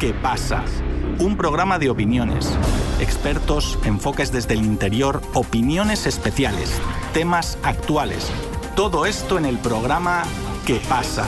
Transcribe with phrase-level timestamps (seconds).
[0.00, 0.64] ¿Qué pasa?
[1.18, 2.58] Un programa de opiniones,
[3.00, 6.80] expertos, enfoques desde el interior, opiniones especiales,
[7.12, 8.32] temas actuales.
[8.74, 10.22] Todo esto en el programa
[10.66, 11.26] ¿Qué pasa?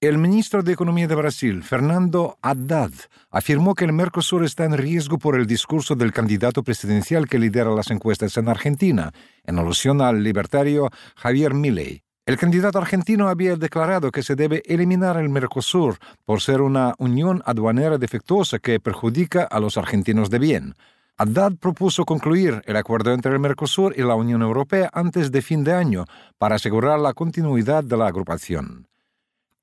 [0.00, 2.92] El ministro de Economía de Brasil, Fernando Haddad,
[3.32, 7.70] afirmó que el Mercosur está en riesgo por el discurso del candidato presidencial que lidera
[7.70, 9.10] las encuestas en Argentina,
[9.42, 12.03] en alusión al libertario Javier Milei.
[12.26, 17.42] El candidato argentino había declarado que se debe eliminar el Mercosur por ser una unión
[17.44, 20.74] aduanera defectuosa que perjudica a los argentinos de bien.
[21.18, 25.64] Haddad propuso concluir el acuerdo entre el Mercosur y la Unión Europea antes de fin
[25.64, 26.06] de año
[26.38, 28.88] para asegurar la continuidad de la agrupación.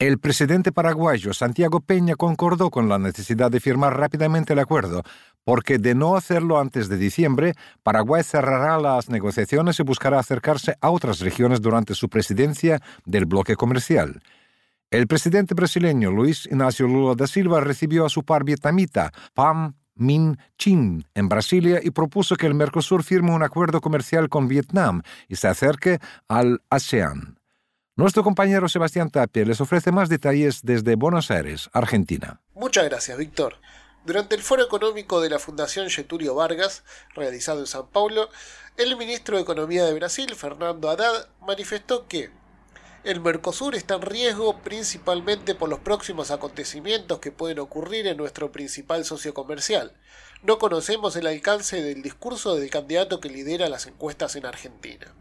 [0.02, 5.04] El presidente paraguayo Santiago Peña concordó con la necesidad de firmar rápidamente el acuerdo,
[5.44, 10.90] porque de no hacerlo antes de diciembre, Paraguay cerrará las negociaciones y buscará acercarse a
[10.90, 14.24] otras regiones durante su presidencia del bloque comercial.
[14.90, 20.36] El presidente brasileño Luis Ignacio Lula da Silva recibió a su par vietnamita, Pham Minh
[20.58, 25.36] Chinh, en Brasilia y propuso que el Mercosur firme un acuerdo comercial con Vietnam y
[25.36, 27.38] se acerque al ASEAN.
[27.97, 32.39] Nuestro compañero Sebastián Tapia les ofrece más detalles desde Buenos Aires, Argentina.
[32.53, 33.55] Muchas gracias, Víctor.
[34.05, 38.29] Durante el foro económico de la Fundación Getulio Vargas, realizado en San Paulo,
[38.77, 42.31] el ministro de Economía de Brasil, Fernando Haddad, manifestó que
[43.03, 48.53] el Mercosur está en riesgo principalmente por los próximos acontecimientos que pueden ocurrir en nuestro
[48.53, 49.91] principal socio comercial.
[50.43, 55.13] No conocemos el alcance del discurso del candidato que lidera las encuestas en Argentina.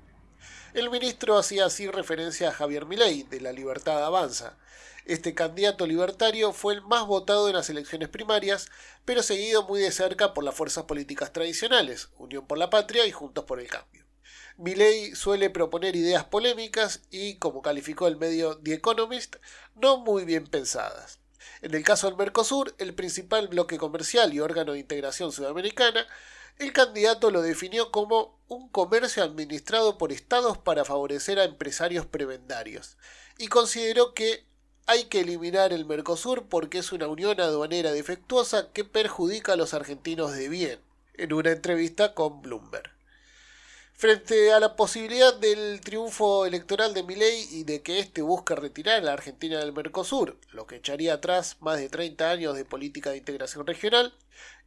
[0.72, 4.56] El ministro hacía así referencia a Javier Milei, de la Libertad Avanza.
[5.04, 8.68] Este candidato libertario fue el más votado en las elecciones primarias,
[9.04, 13.10] pero seguido muy de cerca por las fuerzas políticas tradicionales, Unión por la Patria y
[13.10, 14.06] Juntos por el Cambio.
[14.58, 19.36] Milei suele proponer ideas polémicas y, como calificó el medio The Economist,
[19.74, 21.18] no muy bien pensadas.
[21.62, 26.06] En el caso del Mercosur, el principal bloque comercial y órgano de integración sudamericana,
[26.58, 32.96] el candidato lo definió como un comercio administrado por estados para favorecer a empresarios prebendarios
[33.38, 34.44] y consideró que
[34.86, 39.72] hay que eliminar el Mercosur porque es una unión aduanera defectuosa que perjudica a los
[39.72, 40.80] argentinos de bien,
[41.14, 42.90] en una entrevista con Bloomberg.
[43.94, 48.96] Frente a la posibilidad del triunfo electoral de Milei y de que éste busque retirar
[48.96, 53.10] a la Argentina del Mercosur, lo que echaría atrás más de 30 años de política
[53.10, 54.14] de integración regional,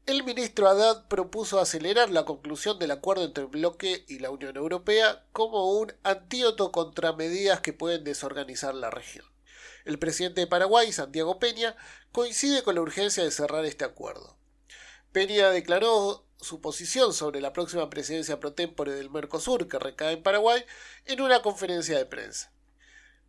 [0.05, 4.57] el ministro Haddad propuso acelerar la conclusión del acuerdo entre el bloque y la Unión
[4.57, 9.25] Europea como un antídoto contra medidas que pueden desorganizar la región.
[9.85, 11.75] El presidente de Paraguay, Santiago Peña,
[12.11, 14.37] coincide con la urgencia de cerrar este acuerdo.
[15.11, 20.23] Peña declaró su posición sobre la próxima presidencia pro tempore del Mercosur que recae en
[20.23, 20.63] Paraguay
[21.05, 22.52] en una conferencia de prensa.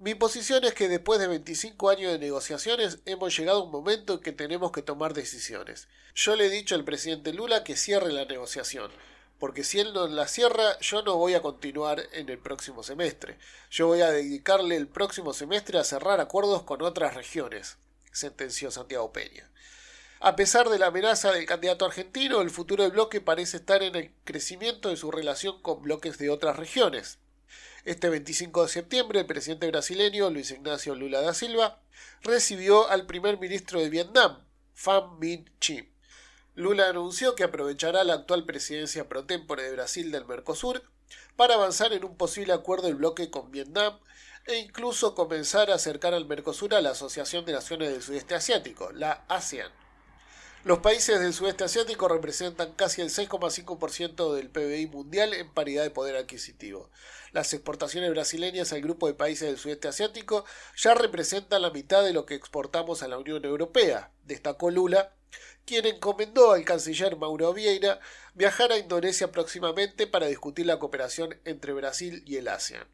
[0.05, 4.13] Mi posición es que después de 25 años de negociaciones hemos llegado a un momento
[4.13, 5.89] en que tenemos que tomar decisiones.
[6.15, 8.91] Yo le he dicho al presidente Lula que cierre la negociación,
[9.39, 13.39] porque si él no la cierra, yo no voy a continuar en el próximo semestre.
[13.71, 17.79] Yo voy a dedicarle el próximo semestre a cerrar acuerdos con otras regiones,
[18.13, 19.49] sentenció Santiago Peña.
[20.21, 23.95] A pesar de la amenaza del candidato argentino, el futuro del bloque parece estar en
[23.95, 27.21] el crecimiento de su relación con bloques de otras regiones.
[27.85, 31.83] Este 25 de septiembre, el presidente brasileño Luis Ignacio Lula da Silva
[32.23, 34.43] recibió al primer ministro de Vietnam,
[34.75, 35.93] Pham Minh Chinh.
[36.55, 40.83] Lula anunció que aprovechará la actual presidencia pro tempore de Brasil del Mercosur
[41.37, 43.99] para avanzar en un posible acuerdo del bloque con Vietnam
[44.47, 48.93] e incluso comenzar a acercar al Mercosur a la Asociación de Naciones del Sudeste Asiático,
[48.93, 49.71] la ASEAN.
[50.65, 55.91] Los países del sudeste asiático representan casi el 6,5% del PBI mundial en paridad de
[55.91, 56.89] poder adquisitivo.
[57.33, 62.15] Las exportaciones brasileñas al grupo de países del sudeste asiático ya representan la mitad de
[62.15, 65.13] lo que exportamos a la Unión Europea, destacó Lula,
[65.67, 68.01] quien encomendó al canciller Mauro Vieira
[68.33, 72.89] viajar a Indonesia próximamente para discutir la cooperación entre Brasil y el ASEAN.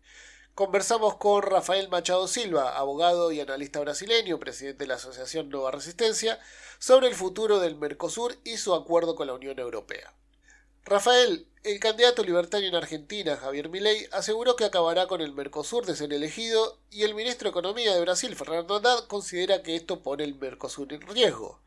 [0.61, 6.39] Conversamos con Rafael Machado Silva, abogado y analista brasileño, presidente de la Asociación Nueva Resistencia,
[6.79, 10.13] sobre el futuro del Mercosur y su acuerdo con la Unión Europea.
[10.85, 15.97] Rafael, el candidato libertario en Argentina, Javier Milei, aseguró que acabará con el Mercosur de
[15.97, 20.25] ser elegido y el ministro de Economía de Brasil, Fernando Haddad, considera que esto pone
[20.25, 21.59] el Mercosur en riesgo.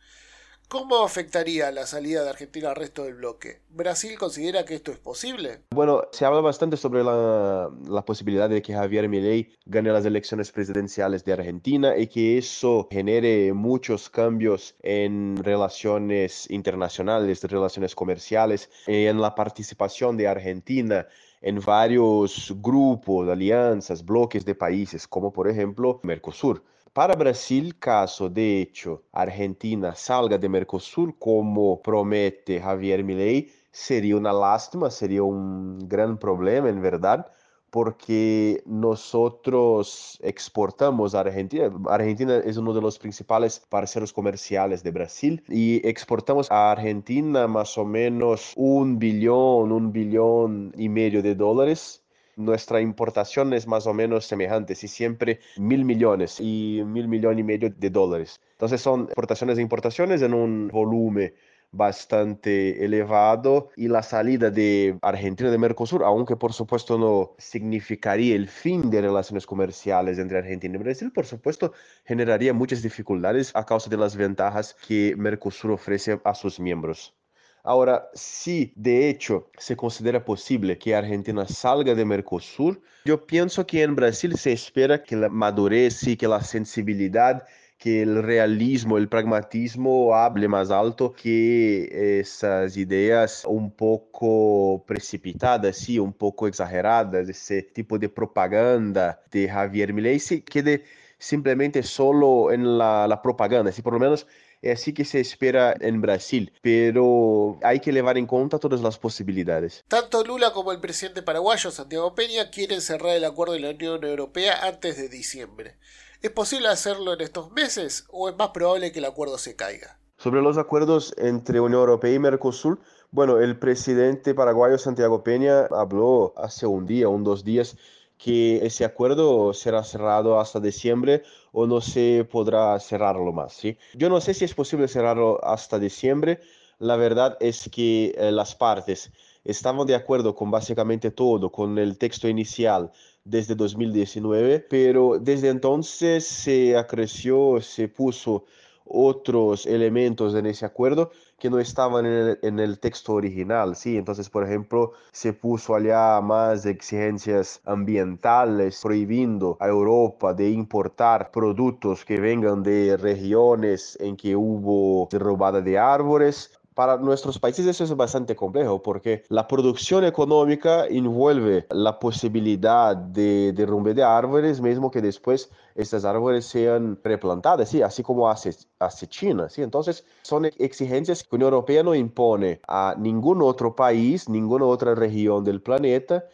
[0.67, 3.61] ¿Cómo afectaría la salida de Argentina al resto del bloque?
[3.69, 5.61] ¿Brasil considera que esto es posible?
[5.71, 10.51] Bueno, se habla bastante sobre la, la, posibilidad de que Javier Milei gane las elecciones
[10.51, 19.21] presidenciales de Argentina y que eso genere muchos cambios en relaciones internacionales, relaciones comerciales, en
[19.21, 21.07] la participación de Argentina
[21.43, 26.63] en varios grupos, alianzas, bloques de países, como por ejemplo Mercosur.
[26.93, 34.31] Para Brasil, caso de hecho Argentina salga de Mercosur, como promete Javier Milei, seria uma
[34.31, 37.25] lástima, seria um grande problema, em verdade,
[37.71, 41.71] porque nosotros exportamos a Argentina.
[41.87, 47.75] Argentina es uno de los principales parceros comerciales de Brasil y exportamos a Argentina más
[47.75, 52.02] o menos un billón, un billón y medio de dólares
[52.35, 57.43] nuestra importación es más o menos semejante, sí, siempre mil millones y mil millones y
[57.43, 58.39] medio de dólares.
[58.53, 61.33] Entonces son exportaciones e importaciones en un volumen
[61.73, 68.47] bastante elevado y la salida de Argentina de Mercosur, aunque por supuesto no significaría el
[68.47, 71.73] fin de relaciones comerciales entre Argentina y Brasil, por supuesto
[72.05, 77.15] generaría muchas dificultades a causa de las ventajas que Mercosur ofrece a sus miembros.
[77.63, 83.83] Ahora, si de hecho se considera posible que Argentina salga de Mercosur, yo pienso que
[83.83, 87.43] en Brasil se espera que la madurez que la sensibilidad
[87.77, 95.99] que el realismo, el pragmatismo hable más alto que esas ideas un poco precipitadas, sí,
[95.99, 100.85] un poco exageradas, ese tipo de propaganda de Javier Milei se quede
[101.17, 104.27] simplemente solo en la, propaganda, si por menos
[104.63, 108.97] es así que se espera en Brasil, pero hay que llevar en cuenta todas las
[108.97, 109.83] posibilidades.
[109.89, 114.03] Tanto Lula como el presidente paraguayo Santiago Peña quieren cerrar el acuerdo de la Unión
[114.03, 115.75] Europea antes de diciembre.
[116.21, 119.99] ¿Es posible hacerlo en estos meses o es más probable que el acuerdo se caiga?
[120.17, 122.79] Sobre los acuerdos entre Unión Europea y Mercosur,
[123.11, 127.75] bueno, el presidente paraguayo Santiago Peña habló hace un día, un dos días,
[128.23, 133.51] que ese acuerdo será cerrado hasta diciembre o no se podrá cerrarlo más.
[133.51, 133.77] ¿sí?
[133.95, 136.39] Yo no sé si es posible cerrarlo hasta diciembre.
[136.79, 139.11] La verdad es que eh, las partes
[139.43, 142.91] estaban de acuerdo con básicamente todo, con el texto inicial
[143.25, 148.45] desde 2019, pero desde entonces se acreció, se puso
[148.85, 153.97] otros elementos en ese acuerdo que no estaban en el, texto original, ¿sí?
[153.97, 162.05] Entonces, por ejemplo, se puso allá más exigencias ambientales, prohibiendo a Europa de importar productos
[162.05, 167.95] que vengan de regiones en que hubo derrubada de árboles, para nuestros países eso es
[167.95, 175.01] bastante complejo porque la producción económica envuelve la posibilidad de derrumbe de árboles, mismo que
[175.01, 177.81] después estas árboles sean replantadas, ¿sí?
[177.81, 179.49] así como hace, hace China.
[179.49, 179.61] ¿sí?
[179.61, 184.95] Entonces, son exigencias que la Unión Europea no impone a ningún otro país, ninguna otra
[184.95, 186.25] región del planeta.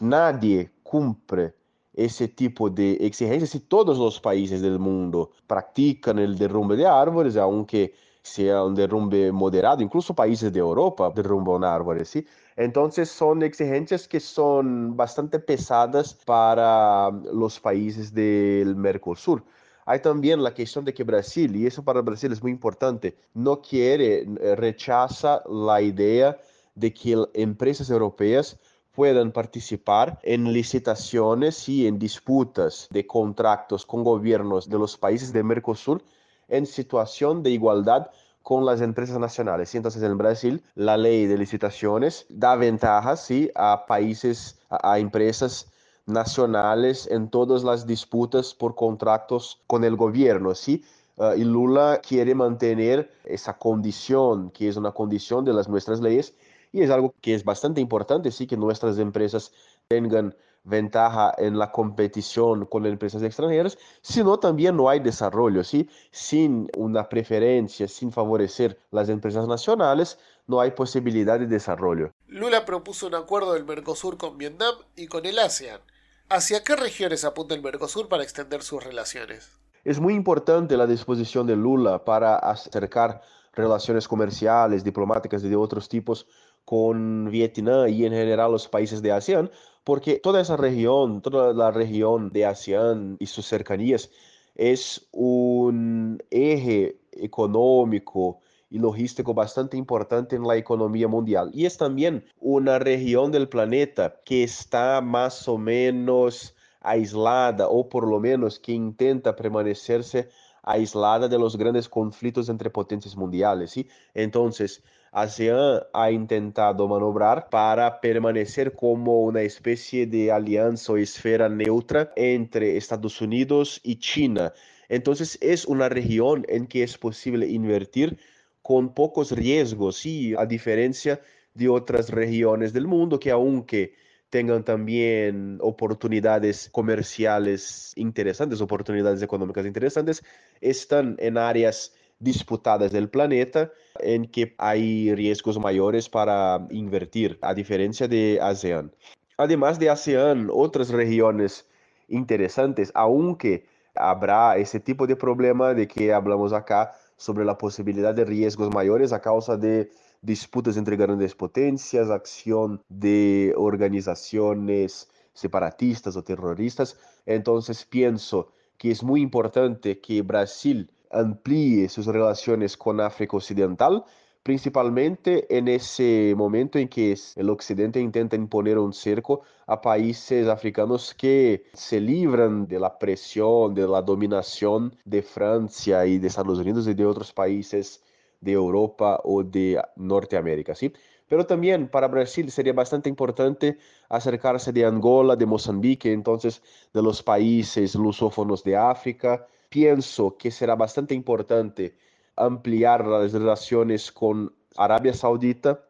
[0.00, 1.54] Nadie cumple
[1.96, 7.36] ese tipo de exigencias y todos los países del mundo practican el derrumbe de árboles,
[7.36, 7.94] aunque
[8.26, 12.26] sea un derrumbe moderado, incluso países de Europa derrumban árboles, ¿sí?
[12.56, 19.44] Entonces son exigencias que son bastante pesadas para los países del Mercosur.
[19.84, 23.62] Hay también la cuestión de que Brasil, y eso para Brasil es muy importante, no
[23.62, 26.36] quiere, eh, rechaza la idea
[26.74, 28.58] de que empresas europeas
[28.92, 35.44] puedan participar en licitaciones y en disputas de contratos con gobiernos de los países del
[35.44, 36.02] Mercosur
[36.48, 38.10] en situación de igualdad
[38.42, 39.74] con las empresas nacionales.
[39.74, 43.50] Entonces, en Brasil, la ley de licitaciones da ventajas ¿sí?
[43.56, 45.68] a países, a, empresas
[46.06, 50.54] nacionales en todas las disputas por contratos con el gobierno.
[50.54, 50.84] ¿sí?
[51.16, 56.34] Uh, y Lula quiere mantener esa condición, que es una condición de las nuestras leyes,
[56.72, 59.50] y es algo que es bastante importante, sí, que nuestras empresas
[59.88, 65.88] tengan ventaja en la competición con empresas extranjeras, sino también no hay desarrollo, ¿sí?
[66.10, 72.12] Sin una preferencia, sin favorecer las empresas nacionales, no hay posibilidad de desarrollo.
[72.26, 75.80] Lula propuso un acuerdo del Mercosur con Vietnam y con el ASEAN.
[76.28, 79.48] ¿Hacia qué regiones apunta el Mercosur para extender sus relaciones?
[79.84, 85.88] Es muy importante la disposición de Lula para acercar relaciones comerciales, diplomáticas y de otros
[85.88, 86.26] tipos
[86.66, 89.50] con Vietnam y en general los países de ASEAN,
[89.84, 94.10] porque toda esa región, toda la región de ASEAN y sus cercanías
[94.56, 101.50] es un eje económico y logístico bastante importante en la economía mundial.
[101.54, 108.08] Y es también una región del planeta que está más o menos aislada, o por
[108.08, 110.30] lo menos que intenta permanecerse
[110.66, 113.70] aislada de los grandes conflictos entre potencias mundiales.
[113.70, 113.88] ¿sí?
[114.12, 114.82] Entonces,
[115.12, 122.76] ASEAN ha intentado manobrar para permanecer como una especie de alianza o esfera neutra entre
[122.76, 124.52] Estados Unidos y China.
[124.88, 128.18] Entonces es una región en que es posible invertir
[128.62, 131.20] con pocos riesgos, y a diferencia
[131.54, 133.94] de otras regiones del mundo que aunque
[134.30, 140.22] tengan también oportunidades comerciales interesantes, oportunidades económicas interesantes,
[140.60, 148.08] están en áreas disputadas del planeta en que hay riesgos mayores para invertir, a diferencia
[148.08, 148.92] de ASEAN.
[149.36, 151.66] Además de ASEAN, otras regiones
[152.08, 158.24] interesantes, aunque habrá ese tipo de problema de que hablamos acá sobre la posibilidad de
[158.24, 159.90] riesgos mayores a causa de
[160.22, 166.96] disputas entre grandes potencias, acción de organizaciones separatistas o terroristas.
[167.26, 174.04] Entonces pienso que es muy importante que Brasil amplíe sus relaciones con África Occidental,
[174.46, 181.12] principalmente en ese momento en que el Occidente intenta imponer un cerco a países africanos
[181.14, 186.86] que se libran de la presión, de la dominación de Francia y de Estados Unidos
[186.86, 188.04] y de otros países
[188.40, 190.92] de Europa o de Norteamérica, ¿sí?
[191.26, 196.62] Pero también para Brasil sería bastante importante acercarse de Angola, de Mozambique, entonces
[196.94, 199.44] de los países lusófonos de África.
[199.68, 201.96] Pienso que será bastante importante
[202.36, 205.84] ampliar las relaciones con Arabia Saudita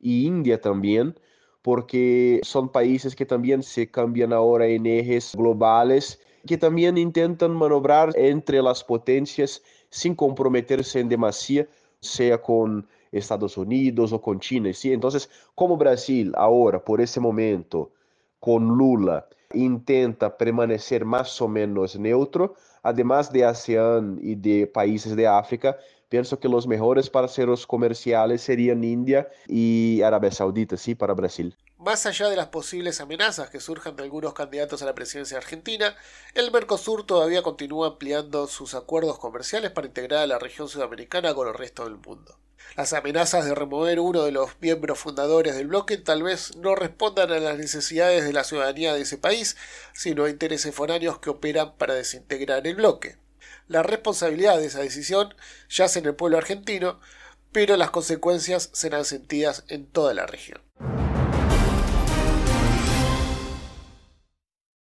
[0.00, 1.18] y India también,
[1.62, 8.12] porque son países que también se cambian ahora en ejes globales, que también intentan manobrar
[8.16, 11.68] entre las potencias sin comprometerse en demasía
[12.00, 14.72] sea con Estados Unidos o con China.
[14.72, 14.92] ¿sí?
[14.92, 17.92] Entonces, como Brasil ahora, por ese momento,
[18.38, 25.26] con Lula, intenta permanecer más o menos neutro, además de ASEAN y de países de
[25.26, 25.76] África,
[26.08, 31.56] pienso que los mejores parceros comerciales serían India y Arabia Saudita, sí, para Brasil.
[31.78, 35.96] Más allá de las posibles amenazas que surjan de algunos candidatos a la presidencia argentina,
[36.34, 41.48] el Mercosur todavía continúa ampliando sus acuerdos comerciales para integrar a la región sudamericana con
[41.48, 42.36] el resto del mundo.
[42.76, 47.32] Las amenazas de remover uno de los miembros fundadores del bloque tal vez no respondan
[47.32, 49.56] a las necesidades de la ciudadanía de ese país,
[49.92, 53.16] sino a intereses foráneos que operan para desintegrar el bloque.
[53.68, 55.34] La responsabilidad de esa decisión
[55.68, 57.00] yace en el pueblo argentino,
[57.52, 60.60] pero las consecuencias serán sentidas en toda la región.